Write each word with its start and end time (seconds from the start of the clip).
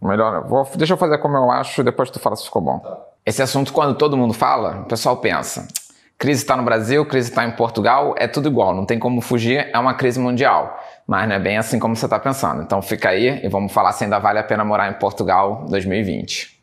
Melhor, 0.00 0.46
vou, 0.46 0.68
deixa 0.76 0.94
eu 0.94 0.96
fazer 0.98 1.18
como 1.18 1.36
eu 1.36 1.50
acho, 1.50 1.82
depois 1.82 2.10
tu 2.10 2.18
fala 2.18 2.36
se 2.36 2.44
ficou 2.44 2.62
bom. 2.62 2.80
Esse 3.24 3.42
assunto, 3.42 3.72
quando 3.72 3.94
todo 3.94 4.16
mundo 4.16 4.32
fala, 4.32 4.82
o 4.82 4.84
pessoal 4.84 5.16
pensa: 5.16 5.66
crise 6.16 6.42
está 6.42 6.56
no 6.56 6.62
Brasil, 6.62 7.04
crise 7.06 7.30
está 7.30 7.44
em 7.44 7.50
Portugal, 7.52 8.14
é 8.18 8.26
tudo 8.26 8.48
igual, 8.48 8.74
não 8.74 8.86
tem 8.86 8.98
como 8.98 9.20
fugir, 9.20 9.68
é 9.72 9.78
uma 9.78 9.94
crise 9.94 10.18
mundial. 10.20 10.78
Mas 11.06 11.28
não 11.28 11.36
é 11.36 11.38
bem 11.38 11.56
assim 11.56 11.78
como 11.78 11.96
você 11.96 12.06
está 12.06 12.18
pensando. 12.18 12.62
Então 12.62 12.82
fica 12.82 13.08
aí 13.08 13.40
e 13.42 13.48
vamos 13.48 13.72
falar 13.72 13.92
se 13.92 14.04
ainda 14.04 14.18
vale 14.18 14.38
a 14.38 14.44
pena 14.44 14.64
morar 14.64 14.90
em 14.90 14.94
Portugal 14.94 15.64
2020. 15.68 16.57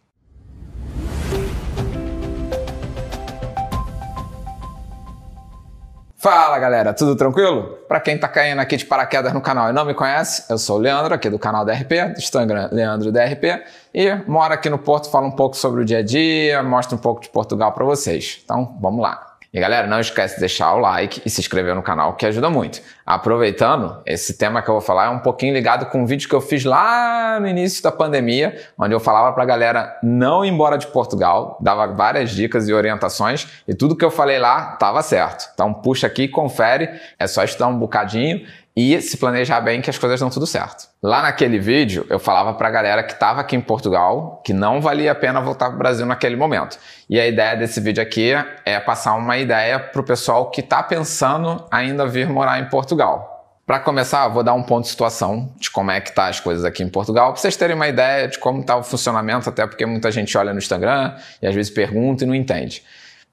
Fala 6.26 6.57
galera, 6.57 6.92
tudo 6.92 7.16
tranquilo? 7.16 7.78
Para 7.88 8.00
quem 8.00 8.18
tá 8.18 8.28
caindo 8.28 8.58
aqui 8.58 8.76
de 8.78 8.84
paraquedas 8.84 9.32
no 9.32 9.39
canal 9.39 9.70
e 9.70 9.73
não 9.73 9.86
me 9.86 9.94
conhece, 9.94 10.44
eu 10.50 10.58
sou 10.58 10.78
o 10.78 10.80
Leandro, 10.80 11.14
aqui 11.14 11.30
do 11.30 11.38
canal 11.38 11.64
DRP, 11.64 12.14
do 12.16 12.18
Instagram 12.18 12.68
Leandro 12.71 13.12
DRP, 13.12 13.64
e 13.94 14.12
moro 14.26 14.52
aqui 14.52 14.68
no 14.68 14.80
Porto, 14.80 15.08
falo 15.12 15.27
um 15.27 15.31
pouco 15.31 15.55
sobre 15.55 15.84
o 15.84 15.86
dia 15.86 16.00
a 16.00 16.02
dia, 16.02 16.64
mostro 16.64 16.95
um 16.95 17.00
pouco 17.00 17.22
de 17.22 17.30
Portugal 17.30 17.73
para 17.73 17.86
vocês. 17.86 18.41
Então, 18.44 18.76
vamos 18.81 19.03
lá. 19.03 19.34
E 19.55 19.59
galera, 19.62 19.88
não 19.88 20.02
esquece 20.02 20.34
de 20.34 20.41
deixar 20.41 20.73
o 20.73 20.80
like 20.80 21.22
e 21.26 21.30
se 21.30 21.40
inscrever 21.40 21.73
no 21.73 21.82
canal, 21.82 22.16
que 22.16 22.26
ajuda 22.26 22.50
muito. 22.50 22.82
Aproveitando, 23.05 24.02
esse 24.05 24.38
tema 24.38 24.62
que 24.62 24.70
eu 24.70 24.73
vou 24.73 24.81
falar 24.81 25.05
é 25.05 25.09
um 25.09 25.20
pouquinho 25.20 25.54
ligado 25.54 25.86
com 25.86 26.02
um 26.02 26.05
vídeo 26.05 26.28
que 26.28 26.36
eu 26.36 26.41
fiz 26.41 26.66
lá 26.66 27.40
no 27.40 27.48
início 27.48 27.81
da 27.81 27.90
pandemia, 27.90 28.62
onde 28.78 28.94
eu 28.94 29.00
falava 29.00 29.31
pra 29.34 29.45
galera 29.45 29.98
não 30.04 30.44
ir 30.44 30.50
embora 30.50 30.78
de 30.78 30.88
Portugal, 30.88 31.58
dava 31.62 31.88
várias 31.88 32.31
dicas 32.31 32.68
e 32.68 32.73
orientações, 32.73 33.48
e 33.66 33.73
tudo 33.73 33.95
que 33.95 34.04
eu 34.04 34.12
falei 34.12 34.40
lá 34.40 34.73
estava 34.73 35.02
certo. 35.02 35.50
Então 35.54 35.73
puxa 35.73 36.06
aqui, 36.06 36.28
confere, 36.28 36.90
é 37.17 37.26
só 37.26 37.42
estudar 37.42 37.67
um 37.67 37.80
bocadinho 37.80 38.45
e 38.76 39.00
se 39.02 39.18
planejar 39.18 39.62
bem 39.62 39.82
que 39.82 39.90
as 39.90 39.98
coisas 39.98 40.20
dão 40.20 40.30
tudo 40.30 40.46
certo. 40.46 40.88
Lá 41.02 41.22
naquele 41.22 41.58
vídeo, 41.60 42.06
eu 42.10 42.20
falava 42.20 42.54
pra 42.56 42.70
galera 42.70 43.04
que 43.04 43.14
estava 43.14 43.40
aqui 43.40 43.56
em 43.56 43.62
Portugal 43.62 44.42
que 44.44 44.52
não 44.52 44.82
valia 44.82 45.14
a 45.14 45.16
pena 45.16 45.40
voltar 45.40 45.70
pro 45.70 45.78
Brasil 45.78 46.06
naquele 46.06 46.36
momento. 46.36 46.78
E 47.09 47.20
a 47.20 47.26
ideia 47.26 47.56
desse 47.56 47.80
vídeo 47.80 48.04
aqui 48.04 48.34
é 48.66 48.80
passar 48.80 49.16
uma 49.16 49.38
ideia 49.38 49.80
pro 49.80 50.04
pessoal 50.04 50.50
que 50.50 50.59
está 50.59 50.84
pensando 50.84 51.64
ainda 51.72 52.06
vir 52.06 52.28
morar 52.28 52.59
em 52.59 52.66
Portugal. 52.66 53.32
Para 53.66 53.80
começar, 53.80 54.28
vou 54.28 54.44
dar 54.44 54.54
um 54.54 54.62
ponto 54.62 54.84
de 54.84 54.89
situação 54.89 55.52
de 55.58 55.72
como 55.72 55.89
é 55.89 56.00
que 56.00 56.14
tá 56.14 56.28
as 56.28 56.39
coisas 56.39 56.64
aqui 56.64 56.84
em 56.84 56.89
Portugal, 56.89 57.32
para 57.32 57.42
vocês 57.42 57.56
terem 57.56 57.76
uma 57.76 57.88
ideia 57.88 58.28
de 58.28 58.38
como 58.38 58.62
está 58.62 58.76
o 58.76 58.84
funcionamento, 58.84 59.50
até 59.50 59.66
porque 59.66 59.88
muita 59.88 60.12
gente 60.12 60.38
olha 60.38 60.54
no 60.54 60.60
Instagram 60.60 61.16
e 61.42 61.48
às 61.48 61.56
vezes 61.56 61.72
pergunta 61.72 62.23
e 62.23 62.28
não 62.28 62.36
entende. 62.36 62.84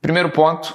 Primeiro 0.01 0.31
ponto, 0.31 0.75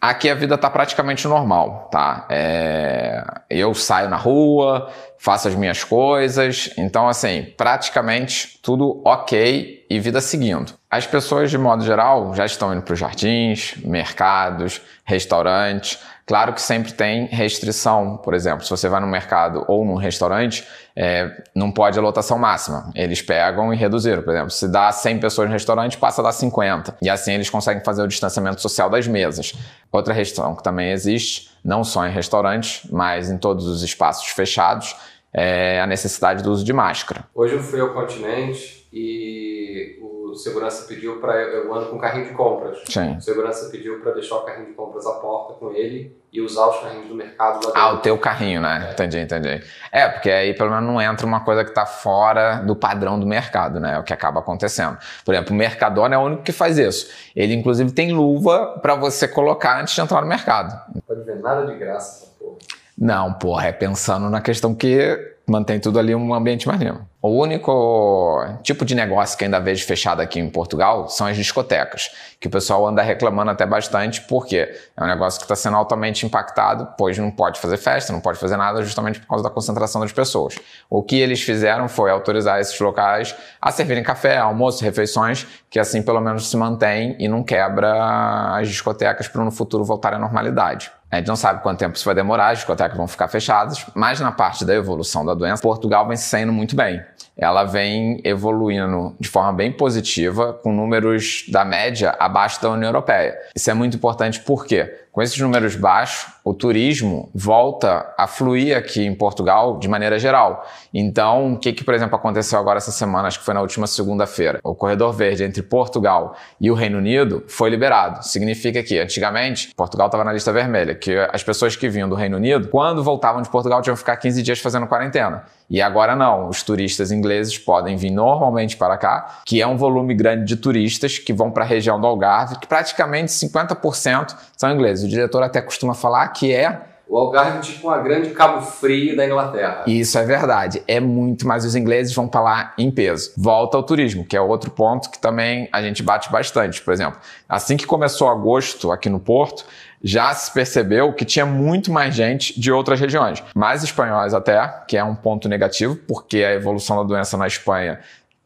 Aqui 0.00 0.30
a 0.30 0.34
vida 0.34 0.54
está 0.54 0.70
praticamente 0.70 1.26
normal, 1.26 1.88
tá? 1.90 2.26
É... 2.30 3.24
Eu 3.50 3.74
saio 3.74 4.08
na 4.08 4.16
rua, 4.16 4.90
faço 5.18 5.48
as 5.48 5.54
minhas 5.54 5.82
coisas, 5.82 6.70
então 6.76 7.08
assim, 7.08 7.46
praticamente 7.56 8.58
tudo 8.62 9.02
ok 9.04 9.84
e 9.90 9.98
vida 9.98 10.20
seguindo. 10.20 10.72
As 10.90 11.06
pessoas, 11.06 11.50
de 11.50 11.58
modo 11.58 11.84
geral, 11.84 12.34
já 12.34 12.46
estão 12.46 12.72
indo 12.72 12.82
para 12.82 12.94
os 12.94 12.98
jardins, 12.98 13.74
mercados, 13.84 14.80
restaurantes. 15.04 15.98
Claro 16.26 16.52
que 16.52 16.62
sempre 16.62 16.92
tem 16.92 17.26
restrição, 17.26 18.16
por 18.18 18.32
exemplo, 18.32 18.64
se 18.64 18.70
você 18.70 18.88
vai 18.88 19.00
no 19.00 19.06
mercado 19.06 19.64
ou 19.66 19.84
num 19.84 19.96
restaurante, 19.96 20.66
é, 20.94 21.30
não 21.54 21.70
pode 21.70 21.98
a 21.98 22.02
lotação 22.02 22.38
máxima. 22.38 22.90
Eles 22.94 23.20
pegam 23.20 23.72
e 23.72 23.76
reduziram, 23.76 24.22
por 24.22 24.32
exemplo, 24.32 24.50
se 24.50 24.68
dá 24.68 24.90
100 24.90 25.18
pessoas 25.20 25.48
no 25.48 25.52
restaurante, 25.52 25.96
passa 25.96 26.20
a 26.20 26.24
dar 26.24 26.32
50. 26.32 26.96
E 27.02 27.08
assim 27.08 27.32
eles 27.32 27.50
conseguem 27.50 27.82
fazer 27.84 28.02
o 28.02 28.08
distanciamento 28.08 28.60
social 28.60 28.88
das 28.88 29.06
mesas. 29.06 29.54
Outra 29.92 30.12
restrição 30.14 30.54
que 30.54 30.62
também 30.62 30.90
existe, 30.90 31.50
não 31.64 31.84
só 31.84 32.06
em 32.06 32.10
restaurantes, 32.10 32.88
mas 32.90 33.30
em 33.30 33.38
todos 33.38 33.66
os 33.66 33.82
espaços 33.82 34.28
fechados, 34.28 34.96
é 35.32 35.80
a 35.80 35.86
necessidade 35.86 36.42
do 36.42 36.50
uso 36.50 36.64
de 36.64 36.72
máscara. 36.72 37.24
Hoje 37.34 37.54
eu 37.54 37.62
fui 37.62 37.80
ao 37.80 37.92
continente 37.92 38.86
e 38.92 39.98
o 40.30 40.36
segurança 40.36 40.86
pediu 40.86 41.20
para 41.20 41.34
eu 41.40 41.72
ando 41.74 41.86
com 41.86 41.98
carrinho 41.98 42.26
de 42.26 42.34
compras. 42.34 42.78
Sim. 42.86 43.16
O 43.16 43.20
segurança 43.20 43.68
pediu 43.70 44.00
para 44.00 44.12
deixar 44.12 44.36
o 44.36 44.42
carrinho 44.42 44.68
de 44.68 44.72
compras 44.72 45.06
à 45.06 45.12
porta 45.14 45.54
com 45.54 45.72
ele 45.72 46.16
e 46.32 46.40
usar 46.40 46.66
os 46.68 46.80
carrinhos 46.80 47.08
do 47.08 47.14
mercado 47.14 47.54
lá 47.54 47.60
dentro. 47.60 47.72
Ah, 47.74 47.92
o 47.92 47.98
teu 47.98 48.18
carrinho, 48.18 48.60
né? 48.60 48.88
É. 48.88 48.92
Entendi, 48.92 49.18
entendi. 49.18 49.62
É, 49.90 50.08
porque 50.08 50.30
aí 50.30 50.54
pelo 50.54 50.70
menos 50.70 50.84
não 50.84 51.00
entra 51.00 51.26
uma 51.26 51.40
coisa 51.40 51.64
que 51.64 51.70
está 51.70 51.86
fora 51.86 52.56
do 52.56 52.76
padrão 52.76 53.18
do 53.18 53.26
mercado, 53.26 53.80
né? 53.80 53.94
É 53.94 53.98
o 53.98 54.02
que 54.02 54.12
acaba 54.12 54.40
acontecendo. 54.40 54.98
Por 55.24 55.34
exemplo, 55.34 55.54
o 55.54 55.56
Mercadona 55.56 56.14
é 56.14 56.18
o 56.18 56.22
único 56.22 56.42
que 56.42 56.52
faz 56.52 56.78
isso. 56.78 57.10
Ele 57.34 57.54
inclusive 57.54 57.90
tem 57.92 58.12
luva 58.12 58.78
para 58.82 58.94
você 58.94 59.26
colocar 59.26 59.80
antes 59.80 59.94
de 59.94 60.00
entrar 60.00 60.20
no 60.20 60.26
mercado. 60.26 60.78
Não 60.94 61.00
pode 61.00 61.22
ver 61.22 61.40
nada 61.40 61.66
de 61.66 61.76
graça 61.76 62.24
essa 62.24 62.32
porra. 62.38 62.58
Não, 62.96 63.32
porra, 63.32 63.68
é 63.68 63.72
pensando 63.72 64.28
na 64.28 64.40
questão 64.40 64.74
que 64.74 65.36
mantém 65.48 65.80
tudo 65.80 65.98
ali 65.98 66.14
um 66.14 66.34
ambiente 66.34 66.68
limpo. 66.68 67.06
O 67.20 67.30
único 67.30 68.44
tipo 68.62 68.84
de 68.84 68.94
negócio 68.94 69.36
que 69.36 69.44
ainda 69.44 69.58
vejo 69.58 69.84
fechado 69.84 70.20
aqui 70.20 70.38
em 70.38 70.48
Portugal 70.48 71.08
são 71.08 71.26
as 71.26 71.36
discotecas, 71.36 72.10
que 72.38 72.46
o 72.46 72.50
pessoal 72.50 72.86
anda 72.86 73.02
reclamando 73.02 73.50
até 73.50 73.66
bastante, 73.66 74.20
porque 74.20 74.72
é 74.96 75.02
um 75.02 75.06
negócio 75.06 75.40
que 75.40 75.44
está 75.44 75.56
sendo 75.56 75.76
altamente 75.76 76.24
impactado, 76.24 76.86
pois 76.96 77.18
não 77.18 77.30
pode 77.30 77.58
fazer 77.58 77.76
festa, 77.76 78.12
não 78.12 78.20
pode 78.20 78.38
fazer 78.38 78.56
nada, 78.56 78.82
justamente 78.82 79.18
por 79.18 79.26
causa 79.26 79.42
da 79.42 79.50
concentração 79.50 80.00
das 80.00 80.12
pessoas. 80.12 80.58
O 80.88 81.02
que 81.02 81.18
eles 81.18 81.42
fizeram 81.42 81.88
foi 81.88 82.10
autorizar 82.10 82.60
esses 82.60 82.78
locais 82.78 83.34
a 83.60 83.72
servirem 83.72 84.04
café, 84.04 84.36
almoço, 84.36 84.84
refeições, 84.84 85.44
que 85.68 85.80
assim 85.80 86.02
pelo 86.02 86.20
menos 86.20 86.48
se 86.48 86.56
mantém 86.56 87.16
e 87.18 87.26
não 87.26 87.42
quebra 87.42 88.56
as 88.56 88.68
discotecas 88.68 89.26
para 89.26 89.42
no 89.42 89.50
futuro 89.50 89.82
voltar 89.82 90.14
à 90.14 90.18
normalidade. 90.18 90.92
A 91.10 91.16
gente 91.16 91.28
não 91.28 91.36
sabe 91.36 91.62
quanto 91.62 91.78
tempo 91.78 91.96
isso 91.96 92.04
vai 92.04 92.14
demorar, 92.14 92.50
as 92.50 92.58
discotecas 92.58 92.96
vão 92.96 93.08
ficar 93.08 93.28
fechadas, 93.28 93.86
mas 93.94 94.20
na 94.20 94.30
parte 94.30 94.64
da 94.64 94.74
evolução 94.74 95.24
da 95.24 95.32
doença, 95.32 95.62
Portugal 95.62 96.06
vem 96.06 96.16
saindo 96.16 96.52
muito 96.52 96.76
bem 96.76 97.02
ela 97.38 97.62
vem 97.62 98.20
evoluindo 98.24 99.14
de 99.20 99.28
forma 99.28 99.52
bem 99.52 99.70
positiva, 99.70 100.52
com 100.52 100.72
números 100.72 101.44
da 101.48 101.64
média 101.64 102.16
abaixo 102.18 102.60
da 102.60 102.70
União 102.70 102.88
Europeia. 102.88 103.38
Isso 103.54 103.70
é 103.70 103.74
muito 103.74 103.96
importante 103.96 104.40
porque, 104.40 104.92
com 105.18 105.22
esses 105.22 105.40
números 105.40 105.74
baixos, 105.74 106.32
o 106.44 106.54
turismo 106.54 107.28
volta 107.34 108.14
a 108.16 108.28
fluir 108.28 108.76
aqui 108.76 109.04
em 109.04 109.12
Portugal 109.12 109.76
de 109.76 109.88
maneira 109.88 110.16
geral. 110.16 110.64
Então, 110.94 111.54
o 111.54 111.58
que, 111.58 111.72
que 111.72 111.82
por 111.82 111.92
exemplo, 111.92 112.14
aconteceu 112.14 112.56
agora 112.56 112.78
essa 112.78 112.92
semana, 112.92 113.26
acho 113.26 113.40
que 113.40 113.44
foi 113.44 113.52
na 113.52 113.60
última 113.60 113.88
segunda-feira? 113.88 114.60
O 114.62 114.76
corredor 114.76 115.12
verde 115.12 115.42
entre 115.42 115.60
Portugal 115.60 116.36
e 116.60 116.70
o 116.70 116.74
Reino 116.74 116.98
Unido 116.98 117.42
foi 117.48 117.68
liberado. 117.68 118.24
Significa 118.24 118.80
que, 118.80 118.96
antigamente, 118.96 119.74
Portugal 119.74 120.06
estava 120.06 120.22
na 120.22 120.32
lista 120.32 120.52
vermelha, 120.52 120.94
que 120.94 121.18
as 121.32 121.42
pessoas 121.42 121.74
que 121.74 121.88
vinham 121.88 122.08
do 122.08 122.14
Reino 122.14 122.36
Unido, 122.36 122.68
quando 122.68 123.02
voltavam 123.02 123.42
de 123.42 123.48
Portugal, 123.48 123.82
tinham 123.82 123.96
que 123.96 123.98
ficar 123.98 124.16
15 124.18 124.40
dias 124.40 124.60
fazendo 124.60 124.86
quarentena. 124.86 125.46
E 125.70 125.82
agora 125.82 126.16
não, 126.16 126.48
os 126.48 126.62
turistas 126.62 127.12
ingleses 127.12 127.58
podem 127.58 127.96
vir 127.96 128.10
normalmente 128.10 128.76
para 128.76 128.96
cá, 128.96 129.40
que 129.44 129.60
é 129.60 129.66
um 129.66 129.76
volume 129.76 130.14
grande 130.14 130.44
de 130.44 130.56
turistas 130.56 131.18
que 131.18 131.32
vão 131.32 131.50
para 131.50 131.64
a 131.64 131.66
região 131.66 132.00
do 132.00 132.06
Algarve, 132.06 132.58
que 132.58 132.66
praticamente 132.66 133.30
50% 133.32 134.34
são 134.56 134.72
ingleses. 134.72 135.04
O 135.04 135.08
diretor 135.08 135.42
até 135.42 135.60
costuma 135.60 135.92
falar 135.92 136.28
que 136.28 136.52
é 136.52 136.80
o 137.08 137.16
Algarve 137.16 137.60
tipo 137.60 137.88
uma 137.88 137.98
grande 137.98 138.30
Cabo 138.30 138.60
Frio 138.60 139.16
da 139.16 139.24
Inglaterra. 139.24 139.84
Isso 139.86 140.18
é 140.18 140.24
verdade. 140.24 140.82
É 140.86 141.00
muito, 141.00 141.46
mas 141.46 141.64
os 141.64 141.74
ingleses 141.74 142.14
vão 142.14 142.28
para 142.28 142.40
lá 142.40 142.74
em 142.76 142.90
peso. 142.90 143.32
Volta 143.36 143.76
ao 143.76 143.82
turismo, 143.82 144.24
que 144.24 144.36
é 144.36 144.40
outro 144.40 144.70
ponto 144.70 145.10
que 145.10 145.18
também 145.18 145.68
a 145.72 145.80
gente 145.80 146.02
bate 146.02 146.30
bastante. 146.30 146.82
Por 146.82 146.92
exemplo, 146.92 147.18
assim 147.48 147.76
que 147.76 147.86
começou 147.86 148.28
agosto 148.28 148.92
aqui 148.92 149.08
no 149.08 149.18
Porto, 149.18 149.64
já 150.02 150.32
se 150.32 150.52
percebeu 150.52 151.12
que 151.12 151.24
tinha 151.24 151.44
muito 151.44 151.90
mais 151.90 152.14
gente 152.14 152.58
de 152.58 152.70
outras 152.70 153.00
regiões, 153.00 153.42
mais 153.54 153.82
espanhóis 153.82 154.32
até, 154.32 154.66
que 154.86 154.96
é 154.96 155.02
um 155.02 155.14
ponto 155.14 155.48
negativo, 155.48 155.96
porque 155.96 156.38
a 156.38 156.52
evolução 156.52 156.98
da 156.98 157.02
doença 157.02 157.36
na 157.36 157.46
Espanha 157.46 157.98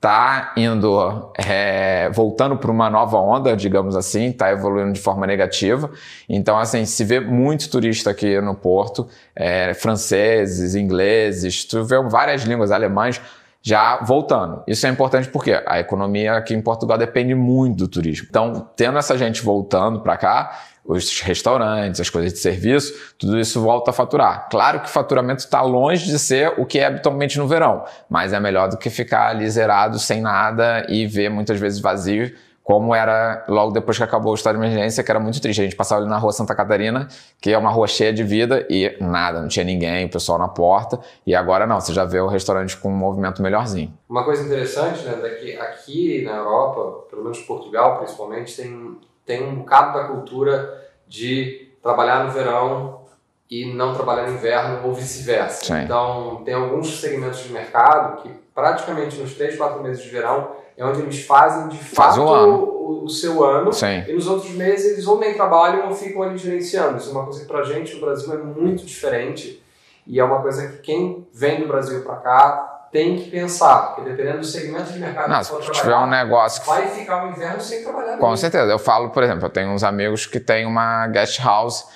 está 0.03 0.53
indo 0.57 1.31
é, 1.39 2.11
voltando 2.11 2.57
para 2.57 2.73
uma 2.73 2.91
nova 2.91 3.19
onda, 3.19 3.57
digamos 3.57 3.95
assim, 3.95 4.31
está 4.31 4.51
evoluindo 4.51 4.93
de 4.93 5.01
forma 5.01 5.29
negativa. 5.29 5.89
Então, 6.29 6.59
assim, 6.59 6.85
se 6.85 7.05
vê 7.05 7.21
muito 7.21 7.71
turista 7.71 8.11
aqui 8.11 8.41
no 8.41 8.53
Porto, 8.53 9.07
é, 9.37 9.73
franceses, 9.75 10.75
ingleses, 10.75 11.65
tu 11.65 11.85
vê 11.85 12.03
várias 12.03 12.43
línguas, 12.43 12.73
alemães 12.73 13.21
já 13.63 14.03
voltando. 14.03 14.65
Isso 14.67 14.85
é 14.89 14.91
importante 14.91 15.29
porque 15.29 15.63
a 15.65 15.79
economia 15.79 16.33
aqui 16.33 16.53
em 16.53 16.61
Portugal 16.61 16.99
depende 16.99 17.33
muito 17.33 17.77
do 17.77 17.89
turismo. 17.89 18.27
Então, 18.29 18.69
tendo 18.75 18.99
essa 18.99 19.17
gente 19.17 19.41
voltando 19.41 20.01
para 20.01 20.17
cá, 20.17 20.59
os 20.85 21.21
restaurantes, 21.21 22.01
as 22.01 22.11
coisas 22.11 22.33
de 22.33 22.39
serviço, 22.39 23.15
tudo 23.19 23.39
isso 23.39 23.61
volta 23.61 23.91
a 23.91 23.95
faturar. 23.95 24.49
Claro 24.51 24.81
que 24.81 24.87
o 24.87 24.91
faturamento 24.91 25.41
está 25.41 25.63
longe 25.63 26.07
de 26.07 26.19
ser 26.19 26.55
o 26.59 26.67
que 26.67 26.79
é 26.79 26.87
habitualmente 26.87 27.39
no 27.39 27.47
verão, 27.47 27.85
mas 28.11 28.33
é 28.33 28.41
melhor 28.41 28.69
do 28.69 28.77
que 28.77 28.91
ficar 28.91 29.29
ali 29.29 29.49
zerado 29.49 29.99
sem 29.99 30.21
nada 30.21 30.85
e 30.89 31.07
ver 31.07 31.29
muitas 31.29 31.59
vezes 31.59 31.79
vazio, 31.79 32.33
como 32.63 32.95
era 32.95 33.45
logo 33.49 33.73
depois 33.73 33.97
que 33.97 34.05
acabou 34.05 34.33
o 34.33 34.35
estado 34.35 34.57
de 34.57 34.65
emergência, 34.65 35.03
que 35.03 35.11
era 35.11 35.19
muito 35.19 35.41
triste. 35.41 35.61
A 35.61 35.65
gente 35.65 35.75
passava 35.75 36.01
ali 36.01 36.09
na 36.09 36.17
rua 36.17 36.33
Santa 36.33 36.55
Catarina, 36.55 37.09
que 37.41 37.51
é 37.51 37.59
uma 37.59 37.71
rua 37.71 37.89
cheia 37.89 38.13
de 38.13 38.23
vida, 38.23 38.65
e 38.71 38.97
nada, 39.01 39.41
não 39.41 39.49
tinha 39.49 39.65
ninguém, 39.65 40.07
o 40.07 40.09
pessoal 40.09 40.39
na 40.39 40.47
porta, 40.47 41.01
e 41.27 41.35
agora 41.35 41.67
não, 41.67 41.81
você 41.81 41.93
já 41.93 42.05
vê 42.05 42.21
o 42.21 42.29
restaurante 42.29 42.77
com 42.77 42.89
um 42.89 42.97
movimento 42.97 43.43
melhorzinho. 43.43 43.93
Uma 44.09 44.25
coisa 44.25 44.45
interessante, 44.45 45.05
né, 45.05 45.19
daqui, 45.21 45.57
aqui 45.57 46.23
na 46.25 46.37
Europa, 46.37 47.07
pelo 47.11 47.25
menos 47.25 47.41
Portugal 47.41 47.99
principalmente, 47.99 48.57
tem 48.57 48.97
tem 49.25 49.43
um 49.43 49.57
bocado 49.57 49.99
da 49.99 50.05
cultura 50.05 50.83
de 51.07 51.69
trabalhar 51.83 52.25
no 52.25 52.31
verão 52.31 53.03
e 53.51 53.73
não 53.73 53.95
trabalhar 53.95 54.29
no 54.29 54.35
inverno 54.35 54.87
ou 54.87 54.95
vice-versa. 54.95 55.83
Então, 55.83 56.43
tem 56.45 56.55
alguns 56.55 57.01
segmentos 57.01 57.41
de 57.41 57.53
mercado 57.53 58.23
que 58.23 58.31
praticamente 58.55 59.19
nos 59.19 59.35
3, 59.35 59.57
4 59.57 59.83
meses 59.83 60.03
de 60.03 60.09
verão 60.09 60.53
é 60.77 60.85
onde 60.85 61.03
eles 61.03 61.25
fazem 61.27 61.69
de 61.69 61.77
Faz 61.77 62.17
fato 62.17 62.23
o, 62.23 63.05
o, 63.05 63.09
seu 63.11 63.45
ano 63.45 63.73
Sim. 63.73 64.05
e 64.09 64.13
nos 64.15 64.27
outros 64.27 64.53
meses 64.53 64.93
eles 64.93 65.07
ou 65.07 65.19
nem 65.19 65.35
trabalham 65.35 65.89
ou 65.89 65.95
ficam 65.95 66.23
ali 66.23 66.39
gerenciando. 66.39 66.97
Isso 66.97 67.11
é 67.11 67.13
uma 67.13 67.25
coisa 67.25 67.41
que 67.41 67.47
pra 67.47 67.63
gente 67.63 67.95
no 67.95 68.01
Brasil 68.01 68.33
é 68.33 68.39
muito 68.39 68.85
diferente 68.87 69.63
e 70.07 70.19
é 70.19 70.25
uma 70.25 70.41
coisa 70.41 70.67
que 70.69 70.79
quem 70.79 71.27
vem 71.33 71.61
do 71.61 71.69
Brasil 71.69 72.03
para 72.03 72.17
cá 72.17 72.72
tem 72.93 73.17
que 73.17 73.31
pensar, 73.31 73.95
porque 73.95 74.11
dependendo 74.11 74.41
do 74.41 74.45
segmento 74.45 74.93
de 74.93 74.99
mercado 74.99 75.31
Não, 75.31 75.41
que 75.41 75.47
for 75.47 75.65
se 75.65 75.73
tiver 75.73 75.97
um 75.97 76.07
negócio 76.07 76.63
vai 76.65 76.87
ficar 76.89 77.25
o 77.25 77.31
inverno 77.31 77.61
sem 77.61 77.83
trabalhar. 77.83 78.19
Com 78.19 78.27
mesmo. 78.27 78.37
certeza. 78.37 78.71
Eu 78.71 78.79
falo, 78.79 79.09
por 79.09 79.23
exemplo, 79.23 79.47
eu 79.47 79.51
tenho 79.51 79.71
uns 79.71 79.83
amigos 79.83 80.27
que 80.27 80.39
têm 80.39 80.67
uma 80.67 81.07
guest 81.09 81.41
house 81.43 81.87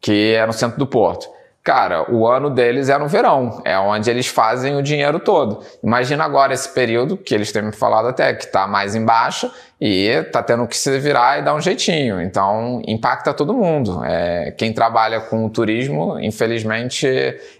que 0.00 0.34
é 0.34 0.46
no 0.46 0.52
centro 0.52 0.78
do 0.78 0.86
porto. 0.86 1.28
Cara, 1.64 2.12
o 2.12 2.28
ano 2.28 2.50
deles 2.50 2.90
é 2.90 2.98
no 2.98 3.08
verão, 3.08 3.62
é 3.64 3.76
onde 3.78 4.10
eles 4.10 4.26
fazem 4.26 4.76
o 4.76 4.82
dinheiro 4.82 5.18
todo. 5.18 5.64
Imagina 5.82 6.22
agora 6.22 6.52
esse 6.52 6.68
período 6.68 7.16
que 7.16 7.34
eles 7.34 7.50
têm 7.50 7.62
me 7.62 7.72
falado 7.72 8.08
até, 8.08 8.34
que 8.34 8.44
está 8.44 8.66
mais 8.66 8.94
em 8.94 9.02
baixa 9.02 9.50
e 9.86 10.22
tá 10.32 10.42
tendo 10.42 10.66
que 10.66 10.74
se 10.78 10.98
virar 10.98 11.38
e 11.38 11.42
dar 11.42 11.54
um 11.54 11.60
jeitinho. 11.60 12.18
Então, 12.18 12.80
impacta 12.88 13.34
todo 13.34 13.52
mundo. 13.52 14.02
É, 14.02 14.50
quem 14.56 14.72
trabalha 14.72 15.20
com 15.20 15.44
o 15.44 15.50
turismo, 15.50 16.18
infelizmente, 16.18 17.06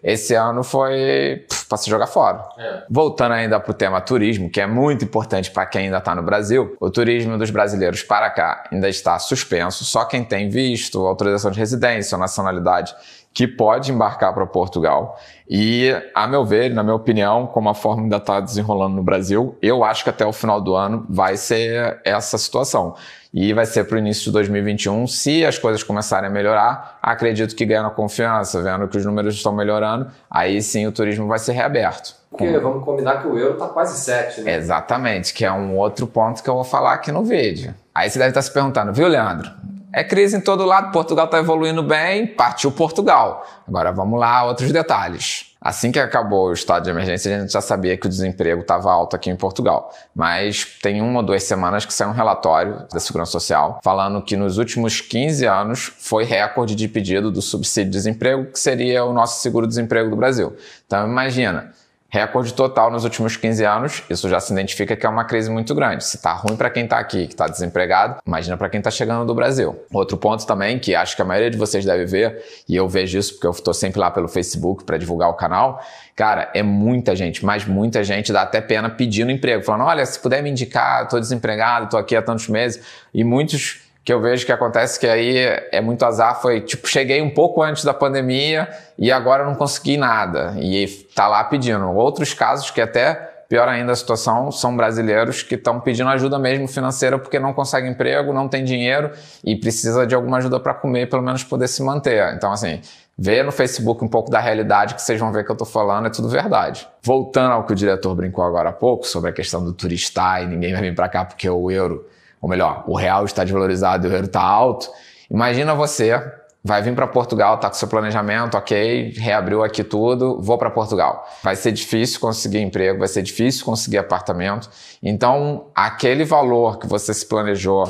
esse 0.03 0.35
ano 0.35 0.65
foi 0.65 1.45
para 1.69 1.77
se 1.77 1.91
jogar 1.91 2.07
fora. 2.07 2.43
É. 2.59 2.85
Voltando 2.89 3.33
ainda 3.33 3.61
para 3.61 3.71
o 3.71 3.75
tema 3.75 4.01
turismo, 4.01 4.49
que 4.49 4.59
é 4.59 4.67
muito 4.67 5.05
importante 5.05 5.51
para 5.51 5.67
quem 5.67 5.83
ainda 5.83 5.99
está 5.99 6.15
no 6.15 6.23
Brasil, 6.23 6.75
o 6.81 6.91
turismo 6.91 7.37
dos 7.37 7.51
brasileiros 7.51 8.03
para 8.03 8.31
cá 8.31 8.65
ainda 8.73 8.89
está 8.89 9.19
suspenso. 9.19 9.85
Só 9.85 10.07
quem 10.07 10.25
tem 10.25 10.49
visto, 10.49 11.07
autorização 11.07 11.51
de 11.51 11.59
residência 11.59 12.17
ou 12.17 12.21
nacionalidade 12.21 12.95
que 13.35 13.49
pode 13.49 13.91
embarcar 13.91 14.33
para 14.33 14.47
Portugal. 14.47 15.19
E, 15.51 15.93
a 16.15 16.27
meu 16.27 16.45
ver, 16.45 16.73
na 16.73 16.85
minha 16.85 16.95
opinião, 16.95 17.49
como 17.49 17.69
a 17.69 17.75
forma 17.75 18.05
ainda 18.05 18.17
está 18.17 18.39
desenrolando 18.39 18.95
no 18.95 19.03
Brasil, 19.03 19.59
eu 19.61 19.83
acho 19.83 20.05
que 20.05 20.11
até 20.11 20.25
o 20.25 20.33
final 20.33 20.61
do 20.61 20.75
ano 20.75 21.05
vai 21.11 21.37
ser 21.37 22.01
essa 22.19 22.39
situação. 22.39 22.95
E 23.33 23.53
vai 23.53 23.67
ser 23.67 23.85
para 23.85 23.97
o 23.97 23.99
início 23.99 24.25
de 24.25 24.31
2021, 24.33 25.07
se 25.07 25.45
as 25.45 25.59
coisas 25.59 25.83
começarem 25.83 26.29
a 26.29 26.33
melhorar, 26.33 26.99
acredito 27.03 27.57
que 27.57 27.65
ganhando 27.67 27.91
confiança, 27.91 28.63
vendo 28.63 28.87
que 28.87 28.97
os 28.97 29.05
números 29.05 29.35
estão 29.35 29.53
melhorando, 29.53 30.09
aí 30.31 30.63
sim 30.63 30.87
o 30.87 30.93
turismo 30.93 31.27
vai 31.27 31.39
ser 31.39 31.53
reaberto. 31.53 32.15
Porque 32.31 32.59
vamos 32.59 32.85
combinar 32.85 33.23
que 33.23 33.29
o 33.29 33.39
euro 33.39 33.55
está 33.55 33.67
quase 33.69 33.99
7, 34.01 34.43
né? 34.43 34.55
Exatamente, 34.57 35.33
que 35.33 35.45
é 35.45 35.53
um 35.53 35.77
outro 35.77 36.07
ponto 36.07 36.43
que 36.43 36.51
eu 36.51 36.55
vou 36.55 36.65
falar 36.65 36.95
aqui 36.95 37.13
no 37.13 37.25
vídeo. 37.25 37.75
Aí 37.95 38.11
você 38.11 38.19
deve 38.19 38.31
estar 38.31 38.43
se 38.43 38.53
perguntando, 38.53 38.93
viu, 38.93 39.07
Leandro? 39.07 39.51
É 39.93 40.03
crise 40.03 40.37
em 40.37 40.41
todo 40.41 40.65
lado, 40.65 40.91
Portugal 40.91 41.27
está 41.27 41.39
evoluindo 41.39 41.81
bem, 41.81 42.27
partiu 42.27 42.73
Portugal. 42.73 43.47
Agora 43.67 43.93
vamos 43.93 44.19
lá, 44.19 44.45
outros 44.45 44.73
detalhes. 44.73 45.54
Assim 45.65 45.91
que 45.91 45.99
acabou 45.99 46.49
o 46.49 46.53
estado 46.53 46.85
de 46.85 46.91
emergência, 46.91 47.35
a 47.35 47.41
gente 47.41 47.51
já 47.51 47.63
sabia 47.63 47.97
que 47.97 48.07
o 48.07 48.11
desemprego 48.11 48.61
estava 48.61 48.93
alto 48.93 49.17
aqui 49.17 49.31
em 49.31 49.37
Portugal. 49.37 49.91
Mas 50.15 50.79
tem 50.83 51.01
uma 51.01 51.21
ou 51.21 51.25
duas 51.25 51.43
semanas 51.45 51.87
que 51.87 51.95
saiu 51.95 52.11
um 52.11 52.13
relatório 52.13 52.87
da 52.93 53.01
Segurança 53.01 53.33
Social 53.33 53.81
falando 53.83 54.21
que 54.21 54.37
nos 54.37 54.59
últimos 54.59 55.01
15 55.01 55.47
anos 55.47 55.91
foi 55.99 56.25
recorde 56.25 56.75
de 56.75 56.87
pedido 56.87 57.31
do 57.31 57.41
subsídio 57.41 57.91
de 57.91 57.97
desemprego, 57.97 58.53
que 58.53 58.59
seria 58.59 59.07
o 59.07 59.15
nosso 59.15 59.41
seguro-desemprego 59.41 60.11
do 60.11 60.17
Brasil. 60.17 60.55
Então 60.87 61.09
imagina, 61.09 61.73
recorde 62.15 62.55
total 62.55 62.93
nos 62.93 63.03
últimos 63.03 63.37
15 63.37 63.65
anos, 63.65 64.05
isso 64.09 64.29
já 64.29 64.39
se 64.39 64.53
identifica 64.53 64.95
que 64.95 65.05
é 65.05 65.09
uma 65.09 65.25
crise 65.25 65.51
muito 65.51 65.75
grande. 65.75 66.05
Se 66.05 66.15
está 66.15 66.33
ruim 66.33 66.55
para 66.55 66.71
quem 66.71 66.85
está 66.85 66.97
aqui, 66.97 67.27
que 67.27 67.35
está 67.35 67.49
desempregado, 67.49 68.19
imagina 68.25 68.57
para 68.57 68.69
quem 68.69 68.79
está 68.79 68.89
chegando 68.89 69.27
do 69.27 69.35
Brasil. 69.35 69.77
Outro 69.93 70.17
ponto 70.17 70.47
também, 70.47 70.79
que 70.79 70.95
acho 70.95 71.17
que 71.17 71.23
a 71.23 71.25
maioria 71.25 71.51
de 71.51 71.59
vocês 71.59 71.85
deve 71.85 72.05
ver, 72.07 72.41
e 72.69 72.77
eu 72.77 72.89
vejo 72.89 73.19
isso 73.19 73.33
porque 73.33 73.49
eu 73.49 73.51
estou 73.51 73.75
sempre 73.75 73.99
lá 73.99 74.13
pelo 74.13 74.29
Facebook 74.29 74.85
para 74.85 74.97
divulgar 74.97 75.29
o 75.29 75.35
canal, 75.35 75.85
cara, 76.15 76.53
é 76.55 76.63
muita 76.63 77.17
gente, 77.17 77.45
mas 77.45 77.65
muita 77.65 78.05
gente 78.05 78.33
dá 78.33 78.43
até 78.43 78.61
pena 78.61 78.89
pedindo 78.89 79.33
emprego, 79.33 79.65
falando, 79.65 79.83
olha, 79.83 80.07
se 80.07 80.21
puder 80.21 80.41
me 80.41 80.51
indicar, 80.51 81.03
estou 81.03 81.19
desempregado, 81.19 81.87
estou 81.87 81.99
aqui 81.99 82.15
há 82.15 82.23
tantos 82.23 82.47
meses, 82.47 82.81
e 83.13 83.25
muitos 83.25 83.84
que 84.05 84.13
eu 84.13 84.21
vejo 84.21 84.45
que 84.45 84.53
acontece 84.53 85.01
que 85.01 85.07
aí 85.07 85.39
é 85.73 85.81
muito 85.81 86.05
azar 86.05 86.41
foi 86.41 86.61
tipo 86.61 86.87
cheguei 86.87 87.23
um 87.23 87.31
pouco 87.31 87.63
antes 87.63 87.85
da 87.85 87.95
pandemia 87.95 88.69
e 88.99 89.11
agora 89.11 89.45
não 89.45 89.55
consegui 89.55 89.97
nada 89.97 90.55
e 90.59 90.87
tá 91.15 91.27
lá 91.27 91.43
pedindo. 91.45 91.91
Outros 91.91 92.35
casos 92.35 92.71
que 92.71 92.81
até 92.81 93.15
pior 93.49 93.69
ainda 93.69 93.93
a 93.93 93.97
situação 93.97 94.51
são 94.53 94.77
brasileiros 94.77 95.43
que 95.43 95.55
estão 95.55 95.81
pedindo 95.81 96.09
ajuda 96.11 96.39
mesmo 96.39 96.69
financeira 96.69 97.19
porque 97.19 97.39
não 97.39 97.55
conseguem 97.55 97.93
emprego, 97.93 98.33
não 98.33 98.49
tem 98.49 98.63
dinheiro 98.63 99.11
e 99.43 99.57
precisa 99.57 100.07
de 100.07 100.15
alguma 100.15 100.37
ajuda 100.39 100.61
para 100.61 100.75
comer, 100.75 101.09
pelo 101.09 101.23
menos 101.23 101.43
poder 101.43 101.69
se 101.69 101.83
manter. 101.83 102.35
Então 102.35 102.53
assim, 102.53 102.81
Vê 103.17 103.45
no 103.45 103.53
Facebook 103.53 104.05
um 104.05 104.09
pouco 104.09 104.29
da 104.29 104.41
realidade 104.41 104.95
que 104.95 105.01
vocês 105.01 105.21
vão 105.21 105.31
ver 105.31 105.45
que 105.45 105.51
eu 105.51 105.55
estou 105.55 105.67
falando, 105.67 106.07
é 106.07 106.11
tudo 106.11 106.29
verdade. 106.29 106.89
Voltando 107.01 107.53
ao 107.53 107.65
que 107.65 107.73
o 107.73 107.77
diretor 107.77 108.13
brincou 108.13 108.43
agora 108.43 108.71
há 108.71 108.73
pouco 108.73 109.07
sobre 109.07 109.31
a 109.31 109.33
questão 109.33 109.65
do 109.65 109.73
turista 109.73 110.41
e 110.43 110.47
ninguém 110.47 110.73
vai 110.73 110.83
vir 110.83 110.97
para 110.97 111.09
cá 111.09 111.25
porque 111.25 111.49
o 111.49 111.71
euro 111.71 112.05
ou 112.41 112.49
melhor, 112.49 112.85
o 112.87 112.97
real 112.97 113.25
está 113.25 113.45
desvalorizado 113.45 114.07
e 114.07 114.11
o 114.11 114.13
euro 114.13 114.27
está 114.27 114.43
alto. 114.43 114.91
Imagina 115.31 115.75
você 115.75 116.21
vai 116.63 116.81
vir 116.81 116.95
para 116.95 117.07
Portugal, 117.07 117.59
tá 117.59 117.69
com 117.69 117.75
seu 117.75 117.87
planejamento, 117.87 118.57
ok, 118.57 119.13
reabriu 119.19 119.63
aqui 119.63 119.85
tudo, 119.85 120.41
vou 120.41 120.57
para 120.57 120.71
Portugal. 120.71 121.29
Vai 121.43 121.57
ser 121.57 121.73
difícil 121.73 122.19
conseguir 122.19 122.61
emprego, 122.61 122.99
vai 122.99 123.09
ser 123.09 123.23
difícil 123.23 123.67
conseguir 123.67 123.99
apartamento. 123.99 124.71
Então, 125.03 125.67
aquele 125.75 126.25
valor 126.25 126.79
que 126.79 126.87
você 126.87 127.13
se 127.13 127.27
planejou 127.27 127.85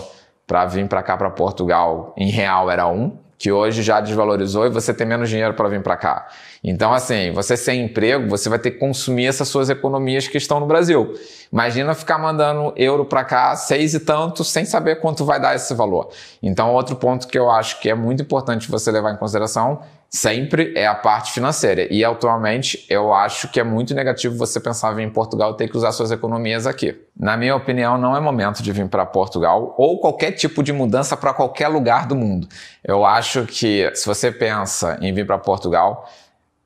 para 0.45 0.67
vir 0.67 0.89
para 0.89 1.03
cá 1.03 1.17
para 1.17 1.31
Portugal 1.31 2.13
em 2.17 2.31
real 2.31 2.69
era 2.69 2.89
um, 2.89 3.17
que 3.45 3.53
hoje 3.53 3.83
já 3.83 4.01
desvalorizou 4.01 4.65
e 4.65 4.71
você 4.71 4.95
tem 4.95 5.07
menos 5.07 5.29
dinheiro 5.29 5.53
para 5.53 5.69
vir 5.69 5.83
para 5.83 5.99
cá. 5.99 6.29
Então, 6.65 6.95
assim, 6.95 7.31
você 7.31 7.59
sem 7.59 7.85
emprego, 7.85 8.27
você 8.27 8.49
vai 8.49 8.59
ter 8.59 8.71
que 8.71 8.79
consumir 8.79 9.27
essas 9.27 9.49
suas 9.49 9.69
economias 9.69 10.27
que 10.27 10.39
estão 10.39 10.59
no 10.59 10.65
Brasil. 10.65 11.13
Imagina 11.53 11.93
ficar 11.95 12.17
mandando 12.17 12.73
euro 12.75 13.05
para 13.05 13.23
cá, 13.23 13.55
seis 13.55 13.93
e 13.93 14.01
tanto, 14.01 14.43
sem 14.43 14.65
saber 14.65 14.99
quanto 14.99 15.27
vai 15.27 15.39
dar 15.39 15.55
esse 15.55 15.75
valor. 15.75 16.09
Então, 16.43 16.73
outro 16.73 16.97
ponto 16.97 17.29
que 17.29 17.39
eu 17.39 17.51
acho 17.51 17.83
que 17.83 17.91
é 17.91 17.95
muito 17.95 18.23
importante 18.23 18.71
você 18.71 18.91
levar 18.91 19.13
em 19.13 19.19
consideração 19.19 19.83
sempre 20.15 20.73
é 20.77 20.87
a 20.87 20.95
parte 20.95 21.33
financeira. 21.33 21.93
E 21.93 22.05
atualmente 22.05 22.87
eu 22.89 23.13
acho 23.13 23.49
que 23.49 23.59
é 23.59 23.65
muito 23.65 23.93
negativo 23.93 24.37
você 24.37 24.61
pensar 24.61 24.97
em 25.01 25.11
Portugal 25.11 25.55
ter 25.55 25.69
que 25.69 25.77
usar 25.77 25.91
suas 25.91 26.13
economias 26.13 26.69
aqui. 26.69 26.97
Na 27.19 27.37
minha 27.37 27.57
opinião, 27.57 27.99
não 27.99 28.17
é 28.17 28.21
momento 28.21 28.63
de 28.63 28.71
vir 28.71 28.89
para 28.89 29.05
Portugal 29.05 29.75
ou 29.77 29.99
qualquer 29.99 30.31
tipo 30.31 30.63
de 30.63 30.73
mudança 30.73 31.17
para 31.17 31.35
qualquer 31.35 31.67
lugar 31.67 32.07
do 32.07 32.15
mundo. 32.15 32.47
Eu 32.85 33.05
acho 33.05 33.45
que 33.45 33.91
se 33.93 34.07
você 34.07 34.31
pensa 34.31 34.97
em 35.01 35.13
vir 35.13 35.27
para 35.27 35.37
Portugal, 35.37 36.09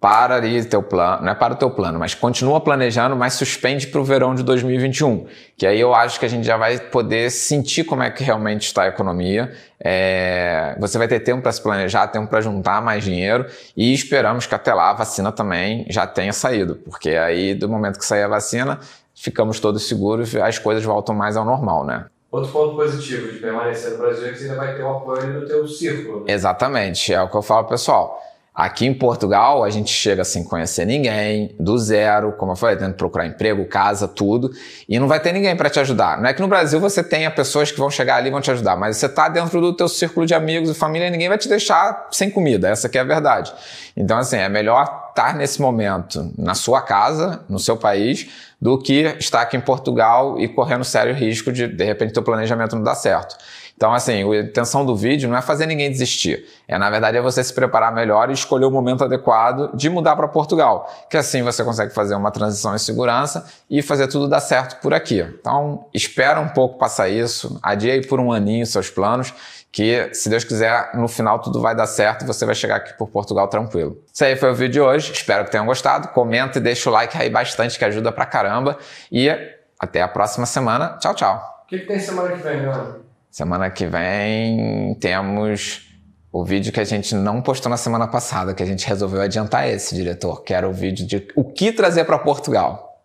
para 0.01 0.37
ali 0.37 0.65
teu 0.65 0.81
plano, 0.81 1.23
não 1.23 1.33
é 1.33 1.35
para 1.35 1.55
o 1.55 1.57
teu 1.57 1.71
plano, 1.71 1.99
mas 1.99 2.15
continua 2.15 2.61
planejando, 2.61 3.17
mas 3.17 3.35
suspende 3.35 3.89
para 3.89 4.01
o 4.01 4.05
verão 4.05 4.33
de 4.33 4.45
2021, 4.45 5.27
que 5.57 5.67
aí 5.67 5.81
eu 5.81 5.93
acho 5.93 6.21
que 6.21 6.27
a 6.27 6.29
gente 6.29 6.47
já 6.47 6.57
vai 6.57 6.79
poder 6.79 7.31
sentir 7.31 7.83
como 7.83 8.05
é 8.05 8.11
que 8.11 8.23
realmente 8.23 8.63
está 8.63 8.85
a 8.85 8.89
economia. 8.89 9.53
É, 9.81 10.77
você 10.79 10.99
vai 10.99 11.09
ter 11.09 11.21
tempo 11.21 11.43
para 11.43 11.51
se 11.51 11.61
planejar, 11.61 12.07
tempo 12.09 12.29
para 12.29 12.41
juntar 12.41 12.81
mais 12.81 13.03
dinheiro 13.03 13.47
e 13.77 13.93
esperamos 13.93 14.47
que 14.47 14.55
até 14.55 14.73
lá 14.73 14.91
a 14.91 14.93
vacina 14.93 15.33
também 15.33 15.85
já 15.89 16.07
tenha 16.07 16.33
saído, 16.33 16.77
porque 16.77 17.11
aí 17.11 17.55
do 17.55 17.69
momento 17.69 17.99
que 17.99 18.07
sair 18.07 18.23
a 18.23 18.29
vacina, 18.29 18.79
ficamos 19.17 19.59
todos 19.59 19.89
seguros 19.89 20.33
e 20.33 20.41
as 20.41 20.61
coisas 20.61 20.85
voltam 20.85 21.13
mais 21.13 21.37
ao 21.37 21.45
normal, 21.45 21.85
né? 21.85 22.07
Outro 22.31 22.53
ponto 22.53 22.77
positivo 22.77 23.33
de 23.33 23.39
permanecer 23.39 23.93
no 23.93 23.99
Brasil 23.99 24.29
é 24.29 24.31
que 24.31 24.39
você 24.39 24.45
ainda 24.45 24.57
vai 24.57 24.77
ter 24.77 24.83
o 24.83 24.91
apoio 24.91 25.41
do 25.41 25.47
teu 25.47 25.67
círculo. 25.67 26.25
Né? 26.25 26.33
Exatamente, 26.33 27.13
é 27.13 27.21
o 27.21 27.29
que 27.29 27.37
eu 27.37 27.43
falo 27.43 27.67
pessoal 27.67 28.23
Aqui 28.59 28.87
em 28.87 28.93
Portugal, 28.93 29.63
a 29.63 29.71
gente 29.71 29.89
chega 29.89 30.25
sem 30.25 30.43
conhecer 30.43 30.85
ninguém, 30.85 31.55
do 31.61 31.79
zero, 31.79 32.33
como 32.33 32.51
eu 32.51 32.57
falei, 32.57 32.75
tendo 32.75 32.91
que 32.91 32.99
procurar 32.99 33.25
emprego, 33.25 33.65
casa, 33.67 34.09
tudo, 34.09 34.51
e 34.89 34.99
não 34.99 35.07
vai 35.07 35.21
ter 35.21 35.31
ninguém 35.33 35.55
para 35.55 35.71
te 35.71 35.79
ajudar. 35.79 36.21
Não 36.21 36.29
é 36.29 36.35
que 36.35 36.41
no 36.41 36.49
Brasil 36.49 36.81
você 36.81 37.05
tenha 37.05 37.31
pessoas 37.31 37.71
que 37.71 37.79
vão 37.79 37.89
chegar 37.89 38.17
ali 38.17 38.27
e 38.27 38.31
vão 38.33 38.41
te 38.41 38.51
ajudar, 38.51 38.77
mas 38.77 38.97
você 38.97 39.07
está 39.07 39.29
dentro 39.29 39.61
do 39.61 39.73
teu 39.73 39.89
círculo 39.89 40.27
de 40.27 40.35
amigos 40.35 40.71
e 40.71 40.75
família 40.75 41.07
e 41.07 41.11
ninguém 41.13 41.29
vai 41.29 41.39
te 41.39 41.49
deixar 41.49 42.09
sem 42.11 42.31
comida, 42.31 42.69
essa 42.69 42.89
que 42.89 42.99
é 42.99 43.01
a 43.01 43.05
verdade. 43.05 43.53
Então, 43.97 44.19
assim, 44.19 44.39
é 44.39 44.49
melhor 44.49 45.11
estar 45.11 45.37
nesse 45.37 45.63
momento 45.63 46.33
na 46.37 46.57
sua 46.57 46.83
casa, 46.83 47.45
no 47.49 47.61
seu 47.61 47.77
país, 47.77 48.29
do 48.61 48.77
que 48.77 49.03
estar 49.21 49.43
aqui 49.43 49.57
em 49.57 49.61
Portugal 49.61 50.37
e 50.37 50.49
correndo 50.49 50.83
sério 50.85 51.15
risco 51.15 51.53
de, 51.53 51.69
de 51.69 51.85
repente, 51.85 52.13
teu 52.13 52.25
planejamento 52.25 52.75
não 52.75 52.83
dar 52.83 52.97
certo. 52.97 53.37
Então, 53.79 53.95
assim, 53.95 54.29
a 54.29 54.41
intenção 54.41 54.85
do 54.85 54.97
vídeo 54.97 55.31
não 55.31 55.37
é 55.37 55.41
fazer 55.41 55.65
ninguém 55.65 55.89
desistir. 55.89 56.45
É, 56.67 56.77
na 56.77 56.91
verdade, 56.91 57.17
é 57.17 57.21
você 57.21 57.45
se 57.45 57.55
preparar 57.55 57.95
melhor 57.95 58.29
e 58.29 58.33
escolher 58.33 58.65
o 58.65 58.73
momento 58.73 59.05
adequado 59.05 59.71
de 59.73 59.89
mudar 59.89 60.17
para 60.17 60.27
Portugal. 60.27 60.93
Que 61.09 61.17
assim 61.17 61.45
você 61.45 61.63
consegue 61.63 61.95
fazer 61.95 62.17
uma 62.17 62.33
transição 62.33 62.75
em 62.75 62.79
segurança 62.79 63.47
e 63.71 63.81
fazer 63.81 64.09
tudo 64.09 64.27
dar 64.27 64.41
certo 64.41 64.81
por 64.83 64.93
aqui. 64.93 65.21
Então, 65.21 65.87
espera 65.95 66.41
um 66.41 66.49
pouco 66.49 66.77
passar 66.77 67.09
isso, 67.09 67.57
adia 67.63 67.93
aí 67.93 68.05
por 68.05 68.19
um 68.19 68.33
aninho 68.33 68.67
seus 68.67 68.91
planos, 68.91 69.33
que 69.71 70.13
se 70.13 70.29
Deus 70.29 70.43
quiser, 70.43 70.91
no 70.95 71.07
final 71.07 71.39
tudo 71.39 71.61
vai 71.61 71.77
dar 71.77 71.87
certo 71.87 72.25
e 72.25 72.27
você 72.27 72.45
vai 72.45 72.57
chegar 72.57 72.77
aqui 72.77 72.95
por 72.95 73.07
Portugal 73.07 73.47
tranquilo. 73.47 73.97
Isso 74.13 74.25
aí 74.25 74.35
foi 74.35 74.51
o 74.51 74.55
vídeo 74.57 74.73
de 74.73 74.81
hoje. 74.81 75.13
Espero 75.13 75.45
que 75.45 75.53
tenham 75.53 75.67
gostado. 75.67 76.09
Comenta 76.09 76.59
e 76.59 76.61
deixa 76.61 76.91
o 76.91 76.93
like 76.93 77.17
aí 77.17 77.31
bastante, 77.31 77.79
que 77.79 77.85
ajuda 77.85 78.11
pra 78.11 78.27
caramba. 78.27 78.77
E 79.13 79.31
até 79.79 80.03
a 80.03 80.09
próxima 80.09 80.47
semana. 80.47 80.99
Tchau, 80.99 81.15
tchau. 81.15 81.63
O 81.65 81.69
que, 81.69 81.79
que 81.79 81.87
tem 81.87 82.01
semana 82.01 82.35
que 82.35 82.43
vem? 82.43 83.08
Semana 83.31 83.71
que 83.71 83.87
vem 83.87 84.95
temos 84.95 85.87
O 86.33 86.45
vídeo 86.45 86.73
que 86.73 86.81
a 86.81 86.85
gente 86.85 87.15
não 87.15 87.43
postou 87.43 87.69
na 87.71 87.77
semana 87.77 88.07
passada, 88.09 88.55
que 88.55 88.63
a 88.63 88.67
gente 88.67 88.87
resolveu 88.87 89.21
adiantar 89.21 89.69
esse, 89.69 89.95
diretor, 89.95 90.43
que 90.43 90.55
era 90.55 90.69
o 90.69 90.73
vídeo 90.73 91.07
de 91.07 91.29
o 91.37 91.45
que 91.45 91.73
trazer 91.73 92.05
para 92.05 92.19
Portugal. 92.19 93.03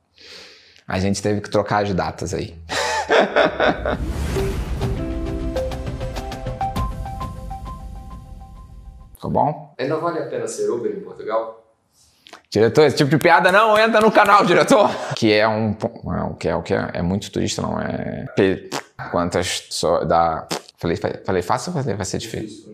A 0.87 0.99
gente 0.99 1.21
teve 1.21 1.41
que 1.41 1.49
trocar 1.49 1.83
as 1.83 1.93
datas 1.93 2.33
aí. 2.33 2.55
Ficou 9.15 9.31
bom? 9.31 9.73
Ainda 9.77 9.97
vale 9.97 10.19
a 10.19 10.25
pena 10.27 10.47
ser 10.47 10.69
Uber 10.69 10.91
em 10.91 11.01
Portugal? 11.01 11.63
Diretor, 12.49 12.83
esse 12.83 12.97
tipo 12.97 13.09
de 13.09 13.17
piada 13.17 13.51
não 13.51 13.77
entra 13.79 14.01
no 14.01 14.11
canal, 14.11 14.45
diretor. 14.45 14.89
Que 15.15 15.33
é 15.33 15.47
um, 15.47 15.71
o 15.71 16.35
que 16.35 16.49
é 16.49 16.55
o 16.55 16.61
que 16.61 16.73
é, 16.73 16.89
é 16.93 17.01
muito 17.01 17.31
turista, 17.31 17.61
não 17.61 17.79
é? 17.79 18.25
Quantas 19.11 19.67
só 19.69 20.03
dá? 20.03 20.47
Falei, 20.77 20.97
falei 21.25 21.41
fácil 21.41 21.73
ou 21.75 21.81
vai 21.81 22.05
ser 22.05 22.17
difícil? 22.17 22.71